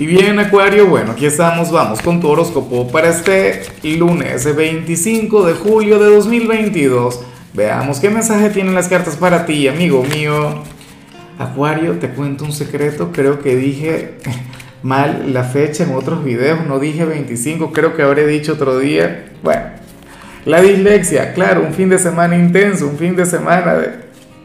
Y 0.00 0.06
bien, 0.06 0.38
Acuario, 0.38 0.86
bueno, 0.86 1.10
aquí 1.10 1.26
estamos, 1.26 1.72
vamos 1.72 2.00
con 2.02 2.20
tu 2.20 2.28
horóscopo 2.28 2.86
para 2.86 3.08
este 3.08 3.62
lunes 3.82 4.54
25 4.54 5.44
de 5.44 5.54
julio 5.54 5.98
de 5.98 6.14
2022. 6.14 7.20
Veamos 7.52 7.98
qué 7.98 8.08
mensaje 8.08 8.50
tienen 8.50 8.76
las 8.76 8.86
cartas 8.86 9.16
para 9.16 9.44
ti, 9.44 9.66
amigo 9.66 10.04
mío. 10.04 10.62
Acuario, 11.36 11.94
te 11.94 12.10
cuento 12.10 12.44
un 12.44 12.52
secreto, 12.52 13.10
creo 13.12 13.40
que 13.40 13.56
dije 13.56 14.18
mal 14.84 15.32
la 15.32 15.42
fecha 15.42 15.82
en 15.82 15.92
otros 15.96 16.22
videos, 16.24 16.64
no 16.64 16.78
dije 16.78 17.04
25, 17.04 17.72
creo 17.72 17.96
que 17.96 18.02
habré 18.02 18.24
dicho 18.28 18.52
otro 18.52 18.78
día. 18.78 19.32
Bueno, 19.42 19.62
la 20.44 20.60
dislexia, 20.60 21.34
claro, 21.34 21.62
un 21.62 21.74
fin 21.74 21.88
de 21.88 21.98
semana 21.98 22.36
intenso, 22.36 22.86
un 22.86 22.98
fin 22.98 23.16
de 23.16 23.26
semana 23.26 23.74
de, 23.74 23.90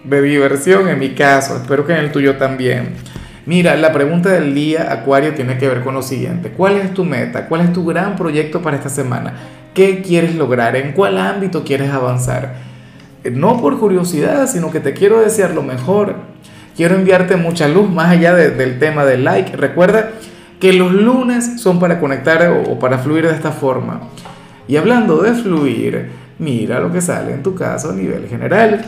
de 0.04 0.22
diversión 0.24 0.90
en 0.90 0.98
mi 0.98 1.14
caso, 1.14 1.58
espero 1.58 1.86
que 1.86 1.94
en 1.94 2.00
el 2.00 2.12
tuyo 2.12 2.38
también. 2.38 3.12
Mira, 3.46 3.75
la 3.75 3.91
pregunta 3.91 4.30
del 4.30 4.55
día, 4.55 4.94
Acuario, 4.94 5.34
tiene 5.34 5.57
que 5.57 5.68
ver 5.68 5.82
con 5.82 5.94
lo 5.94 6.02
siguiente. 6.02 6.52
¿Cuál 6.52 6.78
es 6.78 6.94
tu 6.94 7.04
meta? 7.04 7.48
¿Cuál 7.48 7.62
es 7.62 7.73
tu 7.73 7.85
gran 7.85 8.16
proyecto 8.16 8.62
para 8.62 8.77
esta 8.77 8.88
semana? 8.88 9.34
¿Qué 9.73 10.02
quieres 10.02 10.35
lograr? 10.35 10.77
¿En 10.77 10.94
cuál 10.94 11.18
ámbito 11.18 11.66
quieres 11.66 11.91
avanzar? 11.91 12.55
Eh, 13.23 13.32
no 13.32 13.59
por 13.59 13.77
curiosidad, 13.80 14.48
sino 14.48 14.71
que 14.71 14.80
te 14.80 14.94
quiero 14.94 15.20
desear 15.20 15.52
lo 15.52 15.62
mejor. 15.62 16.16
Quiero 16.77 16.95
enviarte 16.95 17.35
mucha 17.35 17.68
luz 17.68 17.90
más 17.90 18.12
allá 18.12 18.34
del 18.34 18.80
tema 18.80 19.04
del 19.04 19.26
like. 19.26 19.57
Recuerda 19.57 20.12
que 20.62 20.71
los 20.71 20.94
lunes 20.94 21.62
son 21.62 21.80
para 21.80 21.99
conectar 21.99 22.48
o, 22.48 22.71
o 22.71 22.80
para 22.80 22.99
fluir 22.99 23.27
de 23.27 23.34
esta 23.34 23.52
forma. 23.52 24.04
Y 24.70 24.77
hablando 24.77 25.21
de 25.21 25.34
fluir, 25.34 26.12
mira 26.40 26.80
lo 26.80 26.94
que 26.94 27.02
sale 27.02 27.34
en 27.34 27.44
tu 27.44 27.54
caso 27.55 27.90
a 27.90 27.94
nivel 27.94 28.27
general. 28.30 28.85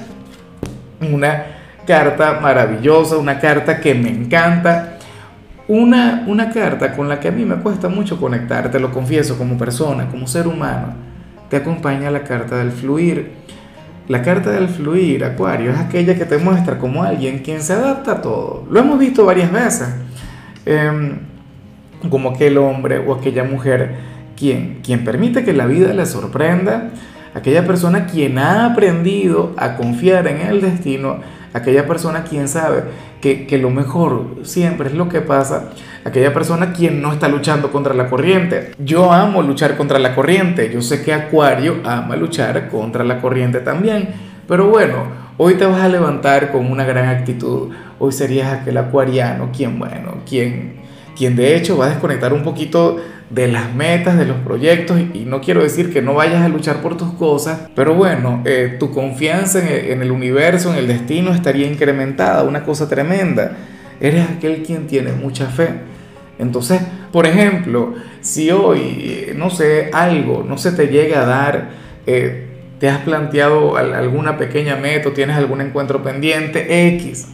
Una 1.02 1.44
carta 1.86 2.40
maravillosa, 2.42 3.18
una 3.18 3.40
carta 3.40 3.80
que 3.80 3.94
me 3.94 4.10
encanta, 4.10 4.98
una, 5.68 6.24
una 6.28 6.52
carta 6.52 6.94
con 6.94 7.10
la 7.10 7.20
que 7.20 7.30
a 7.30 7.32
mí 7.32 7.46
me 7.46 7.56
cuesta 7.56 7.90
mucho 7.90 8.20
conectar, 8.20 8.70
te 8.70 8.80
lo 8.80 8.92
confieso, 8.92 9.38
como 9.38 9.58
persona, 9.58 10.08
como 10.10 10.28
ser 10.28 10.48
humano, 10.48 10.94
te 11.50 11.58
acompaña 11.58 12.12
la 12.12 12.24
carta 12.24 12.58
del 12.58 12.72
fluir. 12.72 13.46
La 14.08 14.22
carta 14.22 14.52
del 14.52 14.68
fluir, 14.68 15.24
Acuario, 15.24 15.72
es 15.72 15.80
aquella 15.80 16.16
que 16.16 16.26
te 16.26 16.38
muestra 16.38 16.78
como 16.78 17.04
alguien 17.04 17.40
quien 17.40 17.62
se 17.62 17.74
adapta 17.74 18.12
a 18.12 18.22
todo. 18.22 18.66
Lo 18.70 18.80
hemos 18.80 19.00
visto 19.00 19.26
varias 19.26 19.52
veces. 19.52 19.88
Em, 20.66 21.18
como 22.10 22.30
aquel 22.30 22.58
hombre 22.58 23.00
o 23.00 23.14
aquella 23.14 23.44
mujer 23.44 23.96
quien, 24.36 24.80
quien 24.84 25.04
permite 25.04 25.44
que 25.44 25.54
la 25.54 25.66
vida 25.66 25.94
le 25.94 26.06
sorprenda, 26.06 26.90
aquella 27.34 27.66
persona 27.66 28.06
quien 28.06 28.38
ha 28.38 28.66
aprendido 28.66 29.54
a 29.58 29.76
confiar 29.76 30.28
en 30.28 30.42
el 30.42 30.62
destino, 30.62 31.20
aquella 31.56 31.88
persona 31.88 32.26
quien 32.26 32.50
sabe 32.50 32.84
que, 33.22 33.48
que, 33.48 33.58
lo 33.58 33.70
mejor 33.70 34.40
siempre 34.44 34.90
es 34.90 34.94
lo 34.94 35.08
que 35.08 35.22
pasa, 35.22 35.70
aquella 36.04 36.34
persona 36.34 36.74
quien 36.74 37.02
no 37.02 37.14
está 37.14 37.30
luchando 37.30 37.72
contra 37.72 37.94
la 37.94 38.10
corriente. 38.10 38.74
Yo 38.78 39.14
amo 39.14 39.42
luchar 39.42 39.78
contra 39.78 39.98
la 39.98 40.14
corriente, 40.14 40.70
yo 40.72 40.82
sé 40.82 41.02
que 41.02 41.14
Acuario 41.14 41.78
ama 41.86 42.18
luchar 42.18 42.68
contra 42.68 43.06
la 43.06 43.22
corriente 43.22 43.62
también, 43.62 44.10
pero 44.50 44.68
bueno, 44.68 45.06
hoy 45.38 45.54
te 45.54 45.66
vas 45.66 45.82
a 45.82 45.88
levantar 45.88 46.52
con 46.52 46.70
una 46.70 46.84
gran 46.84 47.08
actitud, 47.08 47.70
hoy 48.00 48.12
serías 48.12 48.52
aquel 48.52 48.78
acuariano 48.78 49.50
quien, 49.56 49.80
bueno, 49.80 50.18
quien, 50.28 50.82
quien 51.16 51.36
de 51.36 51.56
hecho 51.56 51.78
va 51.78 51.86
a 51.86 51.90
desconectar 51.90 52.34
un 52.34 52.44
poquito 52.44 52.98
de 53.30 53.48
las 53.48 53.74
metas, 53.74 54.18
de 54.18 54.26
los 54.26 54.38
proyectos, 54.38 55.00
y 55.14 55.26
no 55.26 55.42
quiero 55.42 55.64
decir 55.64 55.92
que 55.92 56.02
no 56.02 56.14
vayas 56.14 56.44
a 56.44 56.50
luchar 56.50 56.82
por 56.82 56.96
tus 56.98 57.14
cosas, 57.14 57.70
pero 57.76 57.96
bueno, 57.96 58.44
eh, 58.46 58.76
tu 58.80 58.92
confianza 58.92 59.60
en 59.60 60.02
el, 60.02 60.12
universo, 60.12 60.72
en 60.72 60.80
el 60.80 60.88
destino 60.88 61.34
estaría 61.34 61.68
incrementada, 61.68 62.44
una 62.44 62.64
cosa 62.64 62.88
tremenda. 62.88 63.58
Eres 64.00 64.30
aquel 64.30 64.62
quien 64.64 64.88
tiene 64.88 65.14
mucha 65.14 65.48
fe. 65.48 65.70
Entonces, 66.38 66.82
por 67.12 67.26
ejemplo, 67.26 67.96
si 68.22 68.52
hoy, 68.52 69.32
no 69.36 69.50
sé, 69.50 69.90
algo 69.94 70.46
no 70.48 70.58
se 70.58 70.72
te 70.74 70.88
llega 70.88 71.22
a 71.22 71.26
dar, 71.26 71.70
eh, 72.06 72.46
te 72.80 72.90
has 72.90 73.00
planteado 73.00 73.78
alguna 73.78 74.38
pequeña 74.38 74.76
meta, 74.76 75.14
tienes 75.14 75.38
algún 75.38 75.62
encuentro 75.62 76.04
pendiente, 76.04 76.88
X, 76.96 77.30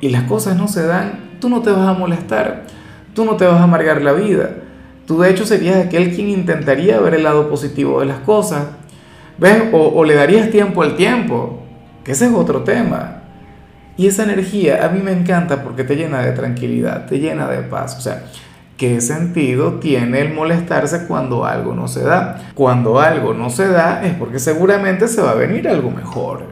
y 0.00 0.10
las 0.10 0.24
cosas 0.24 0.56
no 0.56 0.68
se 0.68 0.84
dan, 0.84 1.38
tú 1.40 1.48
no 1.48 1.62
te 1.62 1.70
vas 1.70 1.88
a 1.88 1.94
molestar, 1.94 2.64
tú 3.16 3.24
no 3.24 3.36
te 3.36 3.44
vas 3.44 3.60
a 3.60 3.64
amargar 3.64 4.00
la 4.00 4.12
vida 4.12 4.50
Tú 5.06 5.20
de 5.20 5.30
hecho 5.30 5.46
serías 5.46 5.86
aquel 5.86 6.14
quien 6.14 6.28
intentaría 6.28 6.98
ver 6.98 7.14
el 7.14 7.22
lado 7.22 7.48
positivo 7.48 8.00
de 8.00 8.06
las 8.06 8.18
cosas. 8.18 8.66
¿Ves? 9.38 9.64
O, 9.72 10.04
le 10.04 10.14
darías 10.14 10.50
tiempo 10.50 10.82
al 10.82 10.96
tiempo, 10.96 11.62
que 12.04 12.12
ese 12.12 12.26
es 12.26 12.32
otro 12.32 12.62
tema. 12.62 13.22
Y 13.96 14.08
esa 14.08 14.24
energía 14.24 14.84
a 14.84 14.88
mí 14.88 15.00
me 15.00 15.12
encanta 15.12 15.62
porque 15.62 15.84
te 15.84 15.94
llena 15.94 16.22
de 16.22 16.32
tranquilidad, 16.32 17.06
te 17.06 17.18
llena 17.18 17.46
de 17.46 17.62
paz. 17.62 17.96
O 17.98 18.00
sea, 18.00 18.24
¿qué 18.76 19.00
sentido 19.00 19.74
tiene 19.74 20.20
el 20.20 20.34
molestarse 20.34 21.06
cuando 21.06 21.44
algo 21.44 21.74
no 21.74 21.86
se 21.86 22.02
da? 22.02 22.50
Cuando 22.54 22.98
algo 22.98 23.32
no 23.32 23.48
se 23.48 23.68
da 23.68 24.04
es 24.04 24.14
porque 24.14 24.38
seguramente 24.38 25.06
se 25.06 25.22
va 25.22 25.30
a 25.30 25.34
venir 25.34 25.68
algo 25.68 25.90
mejor, 25.90 26.46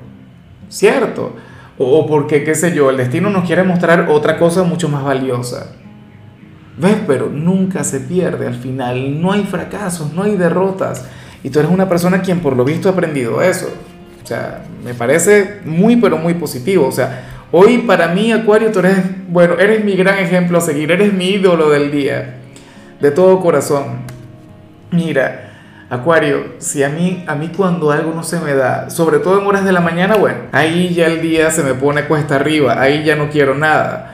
¿cierto? 0.69 1.35
O 1.77 2.07
porque, 2.07 2.45
qué 2.45 2.55
sé 2.55 2.73
yo, 2.73 2.91
el 2.91 2.99
destino 2.99 3.31
nos 3.31 3.45
quiere 3.45 3.65
mostrar 3.65 4.09
otra 4.09 4.39
cosa 4.39 4.63
mucho 4.63 4.89
más 4.89 5.03
valiosa. 5.03 5.73
¿Ves? 6.77 6.97
Pero 7.07 7.29
nunca 7.29 7.85
se 7.85 8.01
pierde 8.01 8.47
al 8.47 8.55
final. 8.55 9.21
No 9.21 9.33
hay 9.33 9.45
fracasos, 9.45 10.13
no 10.13 10.23
hay 10.23 10.37
derrotas. 10.37 11.05
Y 11.43 11.51
tú 11.51 11.61
eres 11.61 11.71
una 11.71 11.89
persona 11.89 12.23
quien 12.23 12.41
por 12.41 12.57
lo 12.57 12.65
visto 12.65 12.89
ha 12.89 12.93
aprendido 12.93 13.43
eso. 13.43 13.69
O 14.23 14.27
sea, 14.27 14.65
me 14.83 14.95
parece 14.95 15.61
muy, 15.65 15.97
pero 15.97 16.17
muy 16.17 16.35
positivo. 16.35 16.87
O 16.87 16.93
sea, 16.93 17.47
hoy 17.53 17.79
para 17.79 18.09
mí, 18.09 18.33
Acuario, 18.33 18.73
tú 18.73 18.81
eres, 18.81 18.97
bueno, 19.29 19.55
eres 19.59 19.85
mi 19.85 19.95
gran 19.95 20.19
ejemplo 20.19 20.59
a 20.59 20.61
seguir. 20.61 20.91
Eres 20.91 21.13
mi 21.13 21.31
ídolo 21.31 21.71
del 21.71 21.93
día. 21.93 22.37
De 23.01 23.11
todo 23.11 23.41
corazón. 23.41 23.99
Mira, 24.91 25.53
Acuario, 25.91 26.55
si 26.59 26.83
a 26.83 26.89
mí, 26.89 27.25
a 27.27 27.35
mí 27.35 27.53
cuando 27.55 27.91
algo 27.91 28.13
no 28.15 28.23
se 28.23 28.41
me 28.41 28.55
da, 28.55 28.89
sobre 28.91 29.19
todo 29.19 29.41
en 29.41 29.47
horas 29.47 29.65
de 29.65 29.73
la 29.73 29.81
mañana, 29.81 30.17
bueno, 30.17 30.39
ahí 30.51 30.95
ya 30.95 31.07
el 31.07 31.21
día 31.21 31.51
se 31.51 31.63
me 31.63 31.75
pone 31.75 32.07
cuesta 32.07 32.37
arriba. 32.37 32.81
Ahí 32.81 33.05
ya 33.05 33.15
no 33.15 33.29
quiero 33.29 33.55
nada. 33.55 34.14